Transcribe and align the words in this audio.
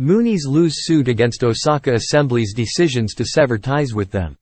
Moonies 0.00 0.46
lose 0.46 0.84
suit 0.84 1.06
against 1.06 1.44
Osaka 1.44 1.92
Assembly's 1.92 2.54
decisions 2.54 3.14
to 3.14 3.26
sever 3.26 3.58
ties 3.58 3.92
with 3.92 4.10
them. 4.10 4.36